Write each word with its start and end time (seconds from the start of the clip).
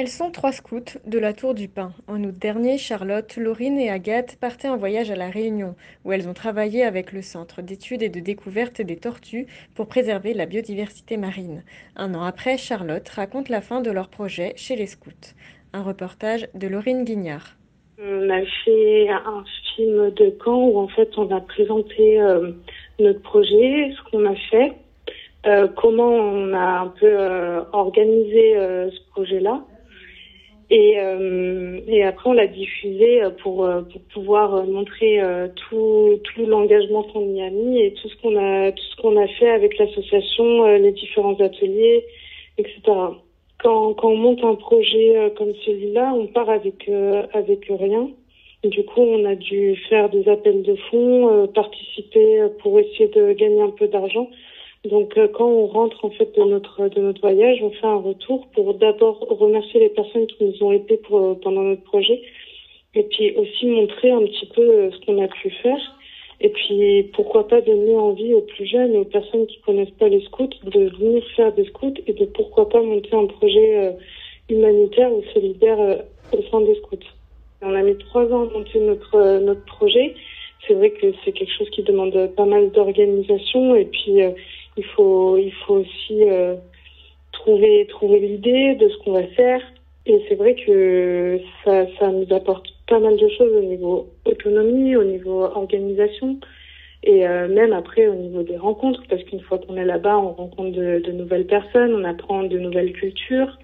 Elles 0.00 0.08
sont 0.08 0.30
trois 0.30 0.52
scouts 0.52 0.96
de 1.04 1.18
la 1.18 1.34
Tour 1.34 1.52
du 1.52 1.68
Pin. 1.68 1.92
En 2.08 2.24
août 2.24 2.34
dernier, 2.38 2.78
Charlotte, 2.78 3.36
Laurine 3.36 3.78
et 3.78 3.90
Agathe 3.90 4.36
partaient 4.40 4.70
en 4.70 4.78
voyage 4.78 5.10
à 5.10 5.14
La 5.14 5.28
Réunion, 5.28 5.74
où 6.06 6.12
elles 6.12 6.26
ont 6.26 6.32
travaillé 6.32 6.84
avec 6.84 7.12
le 7.12 7.20
Centre 7.20 7.60
d'études 7.60 8.02
et 8.02 8.08
de 8.08 8.18
découverte 8.18 8.80
des 8.80 8.96
tortues 8.96 9.46
pour 9.74 9.88
préserver 9.88 10.32
la 10.32 10.46
biodiversité 10.46 11.18
marine. 11.18 11.64
Un 11.96 12.14
an 12.14 12.22
après, 12.22 12.56
Charlotte 12.56 13.06
raconte 13.10 13.50
la 13.50 13.60
fin 13.60 13.82
de 13.82 13.90
leur 13.90 14.08
projet 14.08 14.54
chez 14.56 14.74
les 14.74 14.86
scouts. 14.86 15.34
Un 15.74 15.82
reportage 15.82 16.48
de 16.54 16.66
Laurine 16.66 17.04
Guignard. 17.04 17.56
On 18.02 18.30
a 18.30 18.40
fait 18.64 19.10
un 19.10 19.44
film 19.76 20.12
de 20.12 20.30
camp 20.30 20.66
où 20.66 20.78
en 20.78 20.88
fait 20.88 21.10
on 21.18 21.30
a 21.30 21.42
présenté 21.42 22.18
euh, 22.22 22.52
notre 23.00 23.20
projet, 23.20 23.92
ce 23.94 24.10
qu'on 24.10 24.24
a 24.24 24.34
fait, 24.50 24.72
euh, 25.44 25.68
comment 25.76 26.08
on 26.08 26.54
a 26.54 26.80
un 26.84 26.88
peu 26.88 27.06
euh, 27.06 27.60
organisé 27.74 28.54
ce 28.54 29.10
projet-là. 29.10 29.62
Et, 30.70 31.00
euh, 31.00 31.80
et 31.88 32.04
après, 32.04 32.30
on 32.30 32.32
l'a 32.32 32.46
diffusé 32.46 33.22
pour, 33.42 33.64
euh, 33.64 33.82
pour 33.82 34.00
pouvoir 34.14 34.64
montrer 34.66 35.20
euh, 35.20 35.48
tout, 35.48 36.20
tout 36.22 36.46
l'engagement 36.46 37.02
qu'on 37.02 37.34
y 37.34 37.42
a 37.42 37.50
mis 37.50 37.80
et 37.80 37.92
tout 37.94 38.08
ce 38.08 38.16
qu'on 38.22 38.36
a, 38.36 38.70
tout 38.70 38.84
ce 38.84 39.02
qu'on 39.02 39.20
a 39.20 39.26
fait 39.26 39.50
avec 39.50 39.76
l'association, 39.78 40.64
euh, 40.66 40.78
les 40.78 40.92
différents 40.92 41.34
ateliers, 41.40 42.04
etc. 42.56 42.80
Quand, 43.58 43.94
quand 43.94 44.10
on 44.10 44.16
monte 44.16 44.44
un 44.44 44.54
projet 44.54 45.32
comme 45.36 45.52
celui-là, 45.66 46.14
on 46.14 46.28
part 46.28 46.48
avec, 46.48 46.88
avec 47.34 47.66
rien. 47.68 48.08
Du 48.64 48.84
coup, 48.84 49.02
on 49.02 49.24
a 49.26 49.34
dû 49.34 49.76
faire 49.90 50.08
des 50.08 50.26
appels 50.28 50.62
de 50.62 50.76
fonds, 50.90 51.46
participer 51.48 52.44
pour 52.62 52.78
essayer 52.80 53.08
de 53.08 53.32
gagner 53.34 53.60
un 53.60 53.70
peu 53.70 53.86
d'argent. 53.86 54.30
Donc 54.84 55.18
euh, 55.18 55.28
quand 55.28 55.46
on 55.46 55.66
rentre 55.66 56.04
en 56.06 56.10
fait 56.10 56.34
de 56.34 56.42
notre 56.42 56.88
de 56.88 57.00
notre 57.00 57.20
voyage, 57.20 57.58
on 57.62 57.70
fait 57.70 57.86
un 57.86 57.96
retour 57.96 58.46
pour 58.54 58.72
d'abord 58.74 59.18
remercier 59.28 59.78
les 59.78 59.90
personnes 59.90 60.26
qui 60.26 60.42
nous 60.42 60.62
ont 60.62 60.72
aidés 60.72 60.96
pour 60.96 61.18
euh, 61.18 61.34
pendant 61.34 61.62
notre 61.62 61.82
projet 61.82 62.22
et 62.94 63.02
puis 63.02 63.36
aussi 63.36 63.66
montrer 63.66 64.10
un 64.10 64.22
petit 64.22 64.46
peu 64.54 64.62
euh, 64.62 64.90
ce 64.90 65.04
qu'on 65.04 65.22
a 65.22 65.28
pu 65.28 65.50
faire 65.50 65.96
et 66.40 66.48
puis 66.48 67.10
pourquoi 67.12 67.46
pas 67.46 67.60
donner 67.60 67.94
envie 67.94 68.32
aux 68.32 68.40
plus 68.40 68.64
jeunes 68.64 68.96
aux 68.96 69.04
personnes 69.04 69.46
qui 69.46 69.60
connaissent 69.60 69.96
pas 69.98 70.08
les 70.08 70.22
scouts 70.22 70.48
de 70.64 70.88
venir 70.96 71.22
faire 71.36 71.52
des 71.52 71.66
scouts 71.66 72.00
et 72.06 72.14
de 72.14 72.24
pourquoi 72.24 72.66
pas 72.70 72.80
monter 72.80 73.14
un 73.14 73.26
projet 73.26 73.94
humanitaire 74.48 75.12
ou 75.12 75.22
solidaire 75.34 75.78
au 76.32 76.42
sein 76.50 76.62
des 76.62 76.74
scouts. 76.76 76.96
On 77.60 77.74
a 77.74 77.82
mis 77.82 77.98
trois 77.98 78.24
ans 78.32 78.48
à 78.48 78.52
monter 78.52 78.80
notre 78.80 79.40
notre 79.40 79.64
projet. 79.66 80.14
C'est 80.66 80.72
vrai 80.72 80.90
que 80.90 81.12
c'est 81.22 81.32
quelque 81.32 81.52
chose 81.52 81.68
qui 81.70 81.82
demande 81.82 82.30
pas 82.34 82.46
mal 82.46 82.70
d'organisation 82.70 83.74
et 83.74 83.84
puis 83.84 84.22
il 84.80 84.86
faut, 84.94 85.36
il 85.36 85.52
faut 85.66 85.76
aussi 85.76 86.22
euh, 86.22 86.56
trouver, 87.32 87.86
trouver 87.88 88.20
l'idée 88.20 88.74
de 88.74 88.88
ce 88.88 88.96
qu'on 88.98 89.12
va 89.12 89.26
faire. 89.28 89.60
Et 90.06 90.18
c'est 90.28 90.34
vrai 90.34 90.54
que 90.54 91.38
ça, 91.64 91.86
ça 91.98 92.08
nous 92.08 92.32
apporte 92.34 92.66
pas 92.88 92.98
mal 92.98 93.16
de 93.16 93.28
choses 93.28 93.54
au 93.54 93.62
niveau 93.62 94.08
autonomie, 94.24 94.96
au 94.96 95.04
niveau 95.04 95.42
organisation 95.42 96.38
et 97.02 97.26
euh, 97.26 97.48
même 97.48 97.72
après 97.72 98.06
au 98.08 98.14
niveau 98.14 98.42
des 98.42 98.56
rencontres 98.56 99.02
parce 99.08 99.22
qu'une 99.24 99.40
fois 99.40 99.58
qu'on 99.58 99.76
est 99.76 99.84
là-bas 99.84 100.18
on 100.18 100.32
rencontre 100.32 100.76
de, 100.76 101.12
nouvelles 101.12 101.46
personnes 101.46 101.94
on 101.94 102.04
apprend 102.04 102.42
de 102.42 102.58
nouvelles 102.58 102.92
cultures 102.92 103.58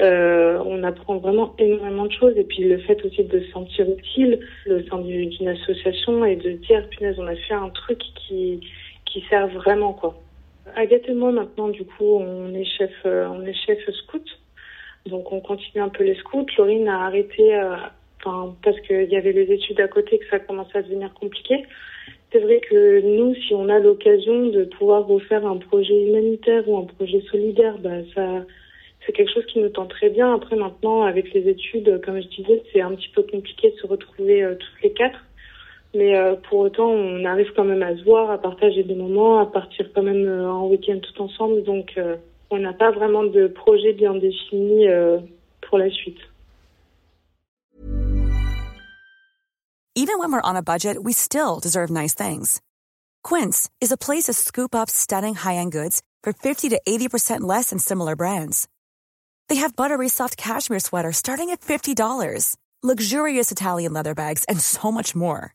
euh, 0.00 0.58
on 0.66 0.82
apprend 0.82 1.16
vraiment 1.16 1.54
énormément 1.58 2.04
de 2.04 2.12
choses 2.12 2.36
et 2.36 2.44
puis 2.44 2.64
le 2.64 2.78
fait 2.78 3.02
aussi 3.04 3.24
de 3.24 3.40
se 3.40 3.50
sentir 3.52 3.86
utile 3.88 4.40
le 4.66 4.84
sein 4.84 4.98
d'une 4.98 5.48
association 5.48 6.24
et 6.24 6.36
de 6.36 6.50
dire 6.50 6.86
punaise 6.90 7.16
on 7.18 7.26
a 7.26 7.36
fait 7.36 7.54
un 7.54 7.70
truc 7.70 8.00
qui 8.16 8.60
qui 9.06 9.24
sert 9.30 9.48
vraiment 9.48 9.94
quoi 9.94 10.14
Agathe 10.76 11.08
et 11.08 11.14
moi 11.14 11.30
maintenant 11.30 11.68
du 11.68 11.84
coup 11.84 12.16
on 12.16 12.54
est 12.54 12.64
chef 12.64 12.92
euh, 13.04 13.28
on 13.28 13.44
est 13.44 13.54
chef 13.54 13.78
scout. 13.90 14.24
Donc 15.06 15.32
on 15.32 15.40
continue 15.40 15.82
un 15.82 15.90
peu 15.90 16.04
les 16.04 16.14
scouts. 16.16 16.46
Laurine 16.56 16.88
a 16.88 17.04
arrêté 17.04 17.54
euh, 17.54 17.76
enfin 18.24 18.54
parce 18.62 18.80
qu'il 18.80 19.10
y 19.10 19.16
avait 19.16 19.32
les 19.32 19.52
études 19.52 19.80
à 19.80 19.88
côté 19.88 20.18
que 20.18 20.26
ça 20.30 20.38
commençait 20.38 20.78
à 20.78 20.82
devenir 20.82 21.12
compliqué. 21.14 21.66
C'est 22.32 22.38
vrai 22.40 22.60
que 22.60 23.00
nous 23.02 23.34
si 23.34 23.54
on 23.54 23.68
a 23.68 23.78
l'occasion 23.78 24.46
de 24.46 24.64
pouvoir 24.64 25.06
refaire 25.06 25.46
un 25.46 25.58
projet 25.58 26.06
humanitaire 26.06 26.68
ou 26.68 26.78
un 26.78 26.84
projet 26.84 27.20
solidaire 27.30 27.78
bah 27.78 28.02
ça 28.14 28.44
c'est 29.06 29.12
quelque 29.12 29.32
chose 29.34 29.44
qui 29.46 29.58
nous 29.60 29.68
tente 29.68 29.90
très 29.90 30.08
bien. 30.08 30.34
Après 30.34 30.56
maintenant 30.56 31.02
avec 31.02 31.32
les 31.34 31.46
études 31.48 32.00
comme 32.02 32.20
je 32.22 32.28
disais 32.28 32.62
c'est 32.72 32.80
un 32.80 32.94
petit 32.94 33.10
peu 33.10 33.22
compliqué 33.22 33.70
de 33.70 33.76
se 33.76 33.86
retrouver 33.86 34.42
euh, 34.42 34.54
toutes 34.54 34.82
les 34.82 34.92
quatre 34.92 35.22
mais 35.94 36.16
euh, 36.16 36.36
pour 36.48 36.60
autant, 36.60 36.88
on 36.88 37.24
arrive 37.24 37.52
quand 37.54 37.64
même 37.64 37.82
à 37.82 37.96
se 37.96 38.04
voir, 38.04 38.30
à 38.30 38.38
partager 38.38 38.82
des 38.82 38.94
moments, 38.94 39.40
à 39.40 39.46
partir 39.46 39.86
quand 39.94 40.02
même 40.02 40.26
euh, 40.26 40.50
en 40.50 40.68
week-end 40.68 40.98
tout 41.00 41.22
ensemble. 41.22 41.62
Donc, 41.62 41.92
euh, 41.96 42.16
on 42.50 42.58
n'a 42.58 42.72
pas 42.72 42.90
vraiment 42.90 43.24
de 43.24 43.46
projet 43.46 43.92
bien 43.92 44.14
défini 44.14 44.86
pour 45.62 45.78
la 45.78 45.90
suite. 45.90 46.18
Even 49.96 50.18
when 50.18 50.32
we're 50.32 50.42
on 50.42 50.56
a 50.56 50.62
budget, 50.62 51.02
we 51.02 51.12
still 51.12 51.60
deserve 51.60 51.90
nice 51.90 52.14
things. 52.14 52.60
Quince 53.22 53.70
is 53.80 53.90
a 53.90 53.96
place 53.96 54.24
to 54.24 54.32
scoop 54.32 54.74
up 54.74 54.90
stunning 54.90 55.34
high-end 55.34 55.72
goods 55.72 56.02
for 56.22 56.32
50 56.32 56.68
to 56.70 56.80
80% 56.86 57.40
less 57.42 57.70
than 57.70 57.78
similar 57.78 58.14
brands. 58.16 58.68
They 59.48 59.56
have 59.56 59.76
buttery 59.76 60.08
soft 60.08 60.36
cashmere 60.36 60.80
sweaters 60.80 61.16
starting 61.16 61.50
at 61.50 61.60
$50, 61.60 62.56
luxurious 62.82 63.50
Italian 63.50 63.92
leather 63.92 64.14
bags, 64.14 64.44
and 64.44 64.60
so 64.60 64.92
much 64.92 65.14
more. 65.14 65.54